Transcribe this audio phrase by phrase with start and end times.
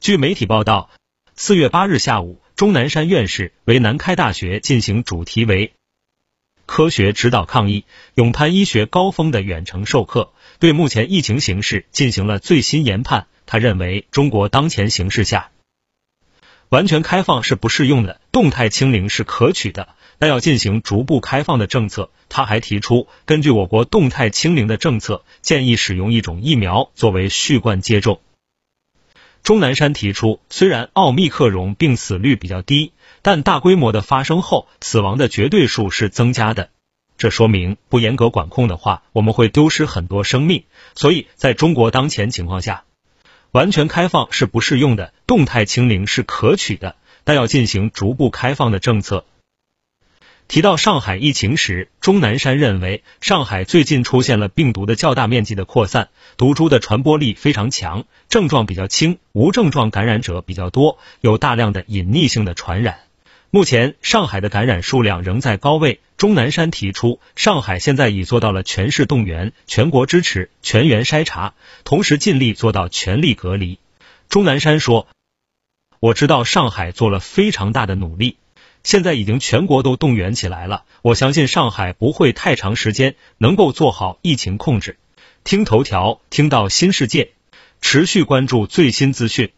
[0.00, 0.90] 据媒体报道，
[1.34, 5.72] 四月八日下午，钟南山院士为南开大学进行主题为
[6.66, 13.26] “科学指导抗疫，勇攀医学高峰”的远程授课，对目前疫情形势进行了最新研判。
[13.46, 15.50] 他认为，中国当前形势下，
[16.68, 19.88] 完全开放是不适用的，动态清零是可取的，
[20.18, 22.10] 但要进行逐步开放的政策。
[22.28, 28.20] 他还提出，根据我国动态清零的政策，建议使用一种疫苗作为续贯接种。
[29.46, 32.90] 钟南山提出，虽然奥密克戎病死率比较低，
[33.22, 36.70] 但大规模的发生后，死亡的绝对数是增加的。
[37.16, 40.64] 这说明，不严格管控的话，我们会丢失很多生命。
[40.96, 42.82] 所以，在中国当前情况下，
[43.52, 49.24] 完全开放是不适用的，动态清零是可取的，但要进行逐步开放的政策。
[50.48, 63.00] 提到上海疫情时，钟南山认为，上海最近出现了病毒的较大面积的扩散，毒株的传播力非常强，症状比较轻，无症状感染者比较多，有大量的隐匿性的传染。
[63.50, 66.00] 目前上海的感染数量仍在高位。
[66.16, 73.78] 钟南山提出，上海现在已做到了全市动员、全国支持、全员筛查，同时尽力做到全力隔离。
[74.28, 75.08] 钟南山说
[76.00, 78.36] ：“我知道上海做了非常大的努力，
[78.86, 80.84] 现在已经全国都动员起来了。
[81.02, 84.96] 我相信上海不会太长时间能够做好疫情控制。”
[85.42, 87.32] 听头条，听到新世界，
[87.80, 89.50] 持续关注最新资讯。